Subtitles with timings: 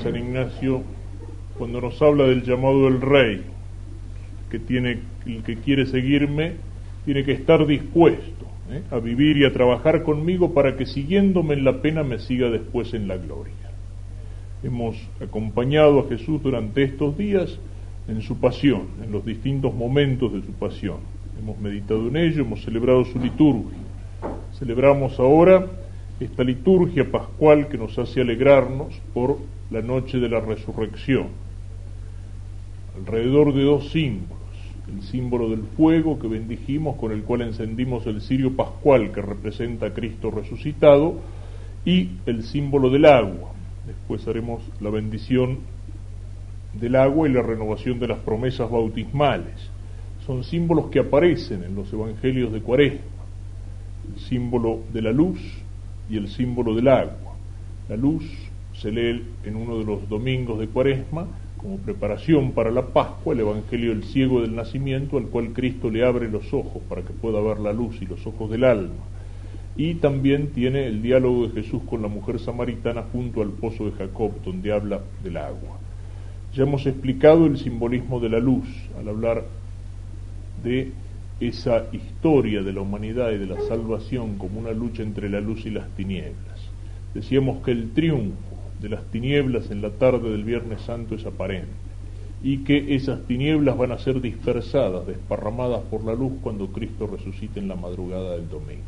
[0.00, 0.82] San Ignacio
[1.58, 3.42] cuando nos habla del llamado del rey,
[4.50, 6.52] que tiene, el que quiere seguirme
[7.04, 8.82] tiene que estar dispuesto ¿eh?
[8.90, 12.94] a vivir y a trabajar conmigo para que siguiéndome en la pena me siga después
[12.94, 13.52] en la gloria.
[14.62, 17.58] Hemos acompañado a Jesús durante estos días
[18.08, 20.98] en su pasión, en los distintos momentos de su pasión.
[21.40, 23.78] Hemos meditado en ello, hemos celebrado su liturgia.
[24.58, 25.66] Celebramos ahora
[26.20, 29.38] esta liturgia pascual que nos hace alegrarnos por
[29.72, 31.28] la noche de la resurrección.
[32.96, 34.42] Alrededor de dos símbolos
[34.88, 39.86] el símbolo del fuego que bendijimos, con el cual encendimos el cirio pascual que representa
[39.86, 41.20] a Cristo resucitado,
[41.84, 43.52] y el símbolo del agua.
[43.86, 45.58] Después haremos la bendición
[46.74, 49.70] del agua y la renovación de las promesas bautismales.
[50.26, 53.00] Son símbolos que aparecen en los evangelios de Cuaresma.
[54.14, 55.40] El símbolo de la luz
[56.08, 57.36] y el símbolo del agua.
[57.88, 58.24] La luz
[58.82, 63.40] se lee en uno de los domingos de Cuaresma como preparación para la Pascua, el
[63.40, 67.40] Evangelio del ciego del nacimiento, al cual Cristo le abre los ojos para que pueda
[67.40, 69.04] ver la luz y los ojos del alma.
[69.76, 73.92] Y también tiene el diálogo de Jesús con la mujer samaritana junto al pozo de
[73.92, 75.78] Jacob, donde habla del agua.
[76.52, 78.66] Ya hemos explicado el simbolismo de la luz
[78.98, 79.44] al hablar
[80.64, 80.90] de
[81.38, 85.64] esa historia de la humanidad y de la salvación como una lucha entre la luz
[85.66, 86.60] y las tinieblas.
[87.14, 88.51] Decíamos que el triunfo
[88.82, 91.70] de las tinieblas en la tarde del Viernes Santo es aparente
[92.42, 97.60] y que esas tinieblas van a ser dispersadas, desparramadas por la luz cuando Cristo resucite
[97.60, 98.82] en la madrugada del domingo.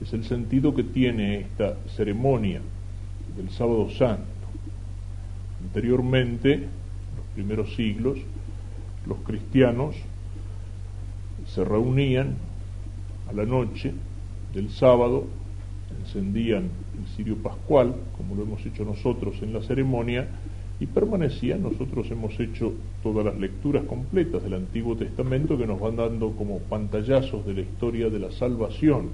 [0.00, 2.60] Es el sentido que tiene esta ceremonia
[3.36, 4.24] del sábado santo.
[5.64, 6.62] Anteriormente, en
[7.16, 8.18] los primeros siglos,
[9.06, 9.96] los cristianos
[11.46, 12.36] se reunían
[13.28, 13.92] a la noche
[14.54, 15.26] del sábado,
[16.00, 16.64] encendían
[16.98, 20.28] el cirio pascual, como lo hemos hecho nosotros en la ceremonia,
[20.80, 21.62] y permanecían.
[21.62, 26.58] Nosotros hemos hecho todas las lecturas completas del Antiguo Testamento que nos van dando como
[26.58, 29.10] pantallazos de la historia de la salvación.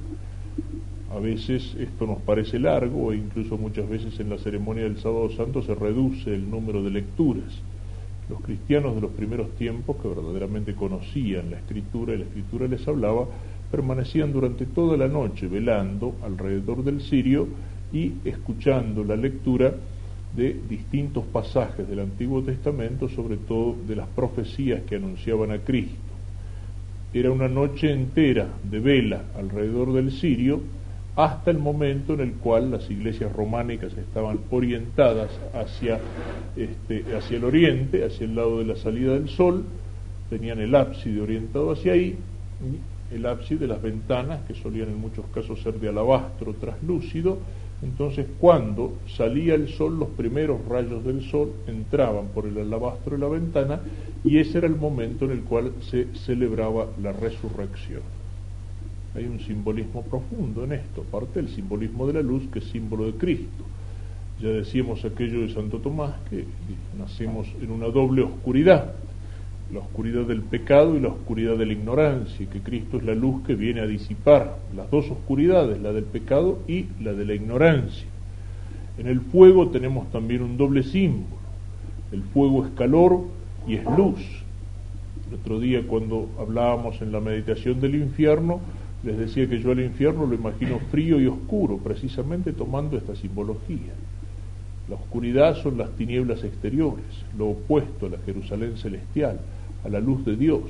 [1.15, 5.28] A veces esto nos parece largo e incluso muchas veces en la ceremonia del sábado
[5.31, 7.60] santo se reduce el número de lecturas.
[8.28, 12.87] Los cristianos de los primeros tiempos que verdaderamente conocían la escritura y la escritura les
[12.87, 13.26] hablaba,
[13.70, 17.48] permanecían durante toda la noche velando alrededor del cirio
[17.92, 19.72] y escuchando la lectura
[20.36, 25.97] de distintos pasajes del Antiguo Testamento, sobre todo de las profecías que anunciaban a Cristo.
[27.12, 30.60] Era una noche entera de vela alrededor del cirio
[31.16, 35.98] hasta el momento en el cual las iglesias románicas estaban orientadas hacia,
[36.56, 39.64] este, hacia el oriente, hacia el lado de la salida del sol,
[40.31, 42.16] tenían el ábside orientado hacia ahí,
[43.10, 47.38] el ábside de las ventanas, que solían en muchos casos ser de alabastro traslúcido,
[47.82, 53.19] entonces cuando salía el sol, los primeros rayos del sol entraban por el alabastro de
[53.19, 53.81] la ventana
[54.22, 58.03] y ese era el momento en el cual se celebraba la resurrección.
[59.15, 63.06] Hay un simbolismo profundo en esto, aparte del simbolismo de la luz que es símbolo
[63.06, 63.65] de Cristo.
[64.41, 66.44] Ya decíamos aquello de Santo Tomás, que
[66.99, 68.94] nacemos en una doble oscuridad,
[69.72, 73.14] la oscuridad del pecado y la oscuridad de la ignorancia, y que Cristo es la
[73.14, 77.34] luz que viene a disipar las dos oscuridades, la del pecado y la de la
[77.34, 78.06] ignorancia.
[78.98, 81.41] En el fuego tenemos también un doble símbolo.
[82.10, 83.25] El fuego es calor
[83.66, 84.20] y es luz.
[85.28, 88.60] El otro día cuando hablábamos en la meditación del infierno,
[89.04, 93.94] les decía que yo al infierno lo imagino frío y oscuro, precisamente tomando esta simbología.
[94.88, 97.04] La oscuridad son las tinieblas exteriores,
[97.38, 99.38] lo opuesto a la Jerusalén celestial
[99.85, 100.63] a la luz de Dios,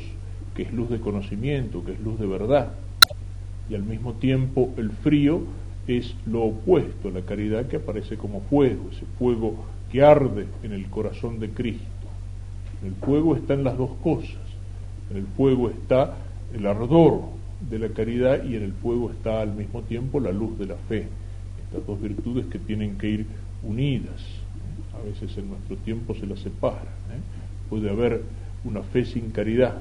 [0.55, 2.73] que es luz de conocimiento, que es luz de verdad.
[3.69, 5.43] Y al mismo tiempo el frío
[5.87, 9.57] es lo opuesto a la caridad que aparece como fuego, ese fuego
[9.91, 11.85] que arde en el corazón de Cristo.
[12.83, 14.39] En el fuego están las dos cosas.
[15.11, 16.17] En el fuego está
[16.55, 17.23] el ardor
[17.69, 20.77] de la caridad y en el fuego está al mismo tiempo la luz de la
[20.77, 21.07] fe.
[21.65, 23.27] Estas dos virtudes que tienen que ir
[23.63, 24.21] unidas.
[24.99, 26.83] A veces en nuestro tiempo se las separa.
[26.83, 27.21] ¿eh?
[27.69, 28.23] Puede haber
[28.65, 29.79] una fe sin caridad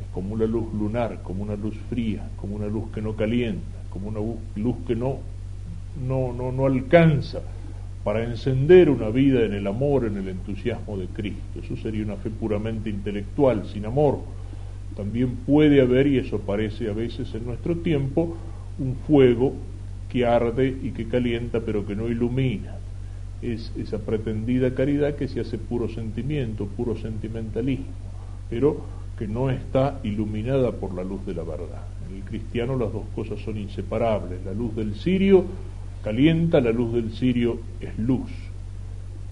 [0.00, 3.78] es como una luz lunar, como una luz fría, como una luz que no calienta,
[3.90, 4.20] como una
[4.56, 5.18] luz que no,
[6.06, 7.40] no, no, no alcanza
[8.04, 11.60] para encender una vida en el amor, en el entusiasmo de Cristo.
[11.62, 14.20] Eso sería una fe puramente intelectual, sin amor.
[14.96, 18.36] También puede haber, y eso aparece a veces en nuestro tiempo,
[18.78, 19.54] un fuego
[20.08, 22.76] que arde y que calienta, pero que no ilumina.
[23.42, 28.07] Es esa pretendida caridad que se hace puro sentimiento, puro sentimentalismo
[28.48, 28.80] pero
[29.18, 31.86] que no está iluminada por la luz de la verdad.
[32.08, 34.44] En el cristiano las dos cosas son inseparables.
[34.44, 35.44] La luz del cirio
[36.02, 38.30] calienta, la luz del cirio es luz.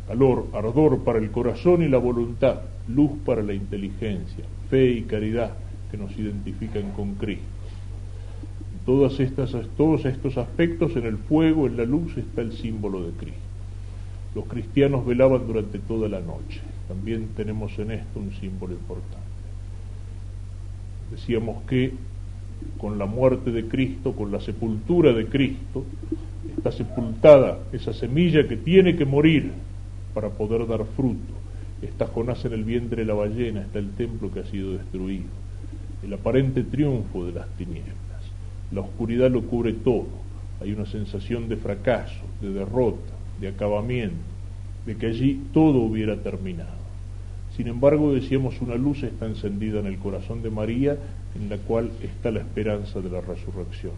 [0.08, 5.54] calor, ardor para el corazón y la voluntad, luz para la inteligencia, fe y caridad
[5.90, 7.44] que nos identifican con Cristo.
[8.84, 13.12] Todas estas, todos estos aspectos en el fuego, en la luz, está el símbolo de
[13.12, 13.45] Cristo.
[14.36, 16.60] Los cristianos velaban durante toda la noche.
[16.88, 19.16] También tenemos en esto un símbolo importante.
[21.10, 21.94] Decíamos que
[22.76, 25.86] con la muerte de Cristo, con la sepultura de Cristo,
[26.54, 29.52] está sepultada esa semilla que tiene que morir
[30.12, 31.32] para poder dar fruto.
[31.80, 35.32] Está Jonás en el vientre de la ballena, está el templo que ha sido destruido,
[36.04, 37.94] el aparente triunfo de las tinieblas.
[38.70, 40.08] La oscuridad lo cubre todo,
[40.60, 44.16] hay una sensación de fracaso, de derrota, de acabamiento,
[44.86, 46.76] de que allí todo hubiera terminado.
[47.56, 50.98] Sin embargo, decíamos, una luz está encendida en el corazón de María,
[51.34, 53.92] en la cual está la esperanza de la resurrección.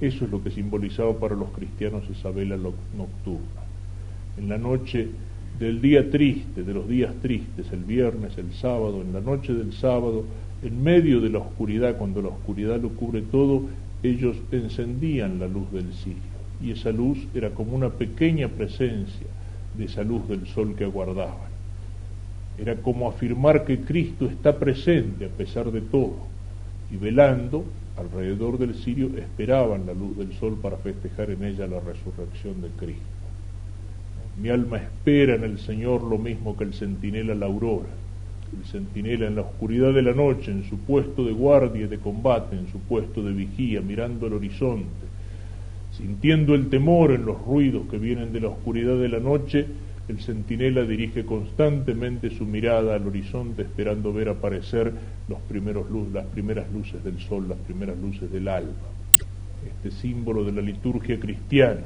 [0.00, 3.62] Eso es lo que simbolizaba para los cristianos esa vela nocturna.
[4.36, 5.08] En la noche
[5.58, 9.72] del día triste, de los días tristes, el viernes, el sábado, en la noche del
[9.72, 10.24] sábado,
[10.62, 13.62] en medio de la oscuridad, cuando la oscuridad lo cubre todo,
[14.02, 16.37] ellos encendían la luz del cirio.
[16.60, 19.26] Y esa luz era como una pequeña presencia
[19.76, 21.48] de esa luz del sol que aguardaban.
[22.58, 26.16] Era como afirmar que Cristo está presente a pesar de todo.
[26.90, 27.64] Y velando
[27.96, 32.68] alrededor del cirio esperaban la luz del sol para festejar en ella la resurrección de
[32.70, 33.02] Cristo.
[34.40, 37.88] Mi alma espera en el Señor lo mismo que el centinela la aurora.
[38.56, 41.98] El centinela en la oscuridad de la noche, en su puesto de guardia y de
[41.98, 45.06] combate, en su puesto de vigía, mirando el horizonte,
[45.98, 49.66] sintiendo el temor en los ruidos que vienen de la oscuridad de la noche,
[50.08, 54.92] el centinela dirige constantemente su mirada al horizonte esperando ver aparecer
[55.28, 58.88] los primeros las primeras luces del sol, las primeras luces del alba.
[59.66, 61.82] Este símbolo de la liturgia cristiana,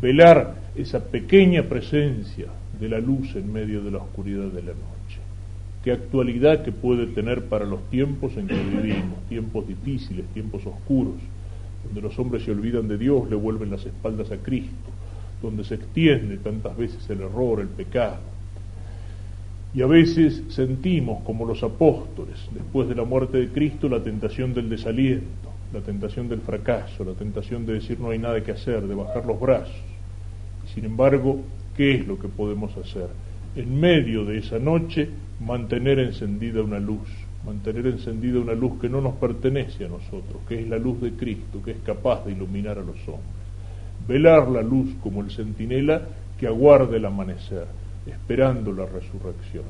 [0.00, 2.46] velar esa pequeña presencia
[2.78, 5.18] de la luz en medio de la oscuridad de la noche.
[5.82, 11.16] Qué actualidad que puede tener para los tiempos en que vivimos, tiempos difíciles, tiempos oscuros,
[11.84, 14.76] donde los hombres se olvidan de Dios, le vuelven las espaldas a Cristo
[15.42, 18.18] donde se extiende tantas veces el error, el pecado.
[19.74, 24.54] Y a veces sentimos, como los apóstoles, después de la muerte de Cristo, la tentación
[24.54, 25.26] del desaliento,
[25.72, 29.26] la tentación del fracaso, la tentación de decir no hay nada que hacer, de bajar
[29.26, 29.76] los brazos.
[30.74, 31.40] Sin embargo,
[31.76, 33.08] ¿qué es lo que podemos hacer?
[33.54, 35.10] En medio de esa noche,
[35.40, 37.08] mantener encendida una luz,
[37.44, 41.12] mantener encendida una luz que no nos pertenece a nosotros, que es la luz de
[41.12, 43.38] Cristo, que es capaz de iluminar a los hombres
[44.08, 46.02] velar la luz como el centinela
[46.38, 47.66] que aguarda el amanecer,
[48.06, 49.64] esperando la resurrección,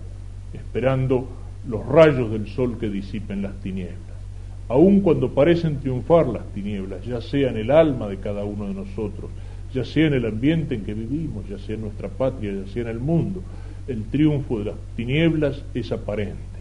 [0.52, 1.28] esperando
[1.66, 3.98] los rayos del sol que disipen las tinieblas.
[4.68, 8.74] Aun cuando parecen triunfar las tinieblas, ya sea en el alma de cada uno de
[8.74, 9.30] nosotros,
[9.72, 12.82] ya sea en el ambiente en que vivimos, ya sea en nuestra patria, ya sea
[12.82, 13.42] en el mundo,
[13.86, 16.57] el triunfo de las tinieblas es aparente.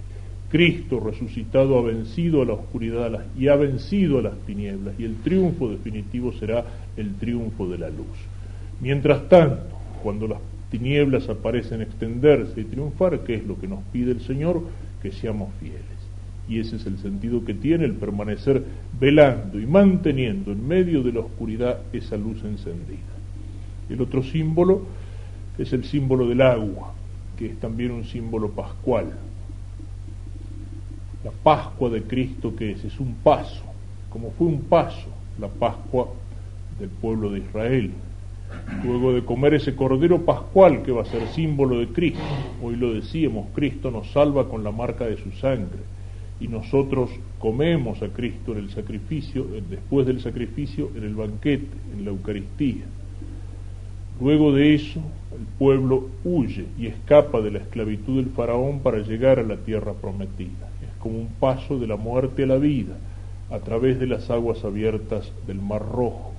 [0.49, 5.17] Cristo resucitado ha vencido a la oscuridad y ha vencido a las tinieblas y el
[5.17, 6.63] triunfo definitivo será
[6.95, 8.07] el triunfo de la luz.
[8.79, 10.39] Mientras tanto, cuando las
[10.71, 14.61] tinieblas aparecen extenderse y triunfar, ¿qué es lo que nos pide el Señor?
[15.01, 15.81] Que seamos fieles.
[16.47, 18.63] Y ese es el sentido que tiene el permanecer
[18.97, 23.17] velando y manteniendo en medio de la oscuridad esa luz encendida.
[23.89, 24.83] El otro símbolo
[25.57, 26.93] es el símbolo del agua,
[27.37, 29.11] que es también un símbolo pascual
[31.27, 33.61] la Pascua de Cristo que es, es un paso,
[34.09, 36.07] como fue un paso la Pascua
[36.79, 37.91] del pueblo de Israel.
[38.81, 42.23] Luego de comer ese cordero pascual que va a ser símbolo de Cristo,
[42.63, 45.79] hoy lo decíamos, Cristo nos salva con la marca de su sangre
[46.39, 52.05] y nosotros comemos a Cristo en el sacrificio, después del sacrificio, en el banquete, en
[52.05, 52.85] la Eucaristía.
[54.21, 55.01] Luego de eso,
[55.37, 59.91] el pueblo huye y escapa de la esclavitud del faraón para llegar a la tierra
[59.91, 60.66] prometida
[61.07, 62.97] como un paso de la muerte a la vida
[63.49, 66.33] a través de las aguas abiertas del Mar Rojo.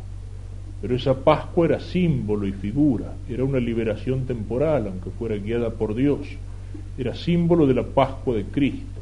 [0.82, 5.94] Pero esa Pascua era símbolo y figura, era una liberación temporal, aunque fuera guiada por
[5.94, 6.20] Dios,
[6.98, 9.00] era símbolo de la Pascua de Cristo.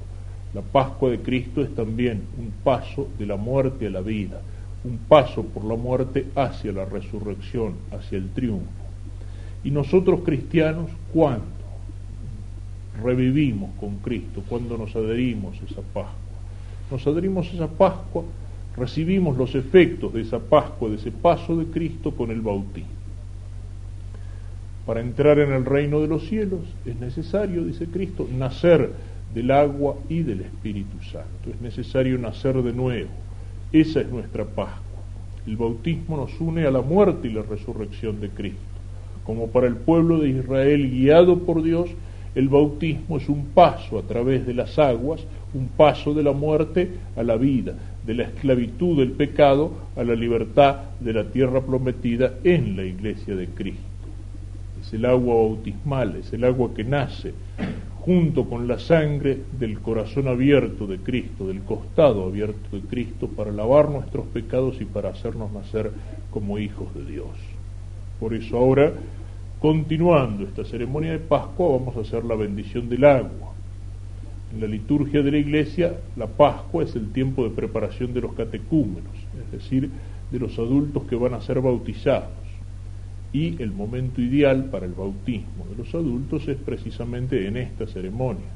[0.54, 4.40] La Pascua de Cristo es también un paso de la muerte a la vida,
[4.85, 8.70] un paso por la muerte hacia la resurrección, hacia el triunfo.
[9.64, 11.56] Y nosotros cristianos, ¿cuándo?
[13.03, 16.15] Revivimos con Cristo, cuando nos adherimos a esa Pascua.
[16.91, 18.25] Nos adherimos a esa Pascua,
[18.76, 22.91] recibimos los efectos de esa Pascua, de ese paso de Cristo con el bautismo.
[24.87, 28.93] Para entrar en el reino de los cielos es necesario, dice Cristo, nacer
[29.35, 31.50] del agua y del Espíritu Santo.
[31.53, 33.11] Es necesario nacer de nuevo.
[33.73, 34.81] Esa es nuestra Pascua.
[35.47, 38.61] El bautismo nos une a la muerte y la resurrección de Cristo.
[39.25, 41.91] como para el pueblo de Israel guiado por Dios,
[42.37, 45.25] el bautismo es un paso a través de las aguas,
[45.55, 47.75] un paso de la muerte a la vida,
[48.07, 53.35] de la esclavitud del pecado a la libertad de la tierra prometida en la iglesia
[53.35, 53.81] de Cristo.
[54.83, 57.33] Es el agua bautismal, es el agua que nace
[58.00, 63.50] junto con la sangre del corazón abierto de Cristo, del costado abierto de Cristo, para
[63.50, 65.90] lavar nuestros pecados y para hacernos nacer
[66.31, 67.26] como hijos de Dios.
[68.21, 68.93] Por eso ahora,
[69.66, 73.52] continuando esta ceremonia de Pascua, vamos a hacer la bendición del agua.
[74.54, 78.32] En la liturgia de la iglesia, la Pascua es el tiempo de preparación de los
[78.35, 79.12] catecúmenos,
[79.44, 79.90] es decir,
[80.30, 82.30] de los adultos que van a ser bautizados.
[83.32, 88.46] Y el momento ideal para el bautismo de los adultos es precisamente en esta ceremonia.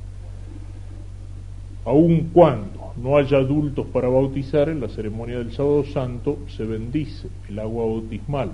[1.87, 7.27] Aun cuando no haya adultos para bautizar, en la ceremonia del sábado santo se bendice
[7.49, 8.53] el agua bautismal,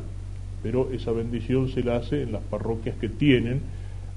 [0.66, 3.61] pero esa bendición se la hace en las parroquias que tienen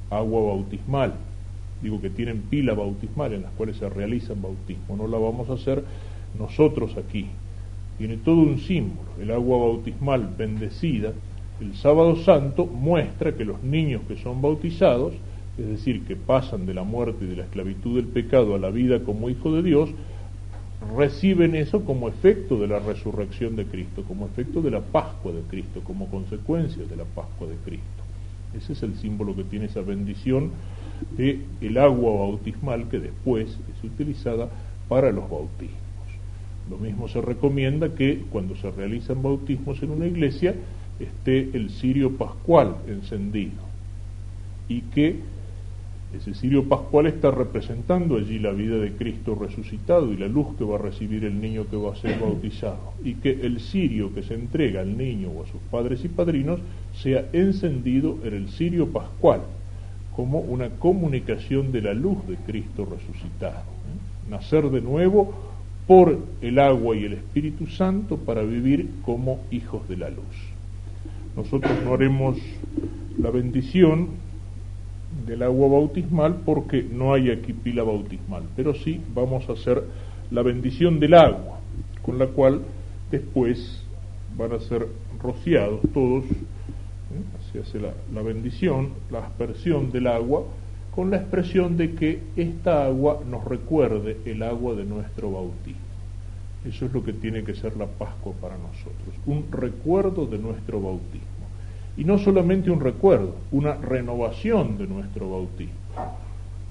[0.10, 1.14] agua bautismal,
[1.80, 5.54] digo que tienen pila bautismal en las cuales se realizan bautismo, no la vamos a
[5.54, 5.84] hacer
[6.40, 7.28] nosotros aquí.
[8.00, 11.14] Tiene todo un símbolo, el agua bautismal bendecida,
[11.62, 15.14] el sábado santo muestra que los niños que son bautizados,
[15.56, 18.72] es decir, que pasan de la muerte y de la esclavitud del pecado a la
[18.72, 19.92] vida como hijo de Dios,
[20.96, 25.42] reciben eso como efecto de la resurrección de Cristo, como efecto de la Pascua de
[25.42, 28.04] Cristo, como consecuencia de la Pascua de Cristo.
[28.58, 30.52] Ese es el símbolo que tiene esa bendición
[31.18, 34.50] de el agua bautismal que después es utilizada
[34.88, 35.80] para los bautismos.
[36.70, 40.56] Lo mismo se recomienda que cuando se realizan bautismos en una iglesia
[41.00, 43.70] esté el cirio pascual encendido
[44.68, 45.20] y que
[46.14, 50.64] ese cirio pascual está representando allí la vida de Cristo resucitado y la luz que
[50.64, 52.94] va a recibir el niño que va a ser bautizado.
[53.04, 56.60] Y que el cirio que se entrega al niño o a sus padres y padrinos
[56.94, 59.42] sea encendido en el cirio pascual,
[60.16, 63.60] como una comunicación de la luz de Cristo resucitado.
[63.60, 64.32] ¿eh?
[64.32, 65.34] Nacer de nuevo
[65.86, 70.26] por el agua y el Espíritu Santo para vivir como hijos de la luz.
[71.36, 72.38] Nosotros no haremos
[73.20, 74.10] la bendición
[75.26, 79.84] del agua bautismal porque no hay aquí pila bautismal, pero sí vamos a hacer
[80.32, 81.60] la bendición del agua,
[82.02, 82.62] con la cual
[83.12, 83.84] después
[84.38, 84.88] van a ser
[85.22, 87.52] rociados todos, ¿eh?
[87.52, 90.44] se hace la, la bendición, la aspersión del agua,
[90.96, 95.90] con la expresión de que esta agua nos recuerde el agua de nuestro bautismo.
[96.66, 100.82] Eso es lo que tiene que ser la Pascua para nosotros, un recuerdo de nuestro
[100.82, 101.39] bautismo.
[102.00, 105.74] Y no solamente un recuerdo, una renovación de nuestro bautismo.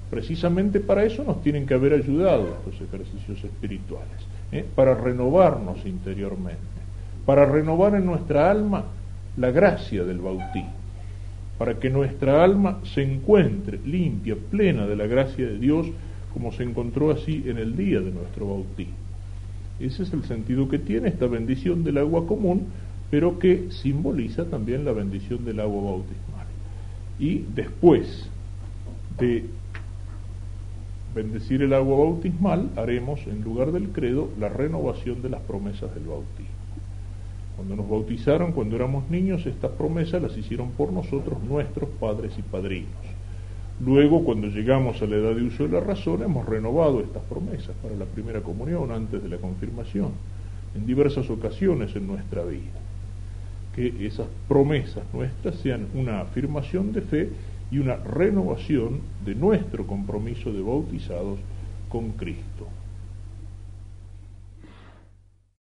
[0.09, 4.65] Precisamente para eso nos tienen que haber ayudado estos ejercicios espirituales, ¿eh?
[4.73, 6.57] para renovarnos interiormente,
[7.27, 8.85] para renovar en nuestra alma
[9.37, 10.73] la gracia del bautismo,
[11.59, 15.85] para que nuestra alma se encuentre limpia, plena de la gracia de Dios,
[16.33, 18.95] como se encontró así en el día de nuestro bautismo.
[19.79, 22.65] Ese es el sentido que tiene esta bendición del agua común,
[23.09, 26.47] pero que simboliza también la bendición del agua bautismal.
[27.19, 28.29] Y después
[29.17, 29.45] de
[31.15, 36.05] bendecir el agua bautismal, haremos en lugar del credo la renovación de las promesas del
[36.05, 36.47] bautismo.
[37.55, 42.41] Cuando nos bautizaron, cuando éramos niños, estas promesas las hicieron por nosotros nuestros padres y
[42.41, 42.89] padrinos.
[43.83, 47.75] Luego, cuando llegamos a la edad de uso de la razón, hemos renovado estas promesas
[47.81, 50.11] para la primera comunión, antes de la confirmación,
[50.75, 52.88] en diversas ocasiones en nuestra vida
[53.79, 57.29] que esas promesas nuestras sean una afirmación de fe
[57.71, 61.39] y una renovación de nuestro compromiso de bautizados
[61.87, 62.67] con Cristo.